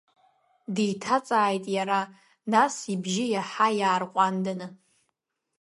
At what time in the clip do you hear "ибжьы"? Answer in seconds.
2.93-3.25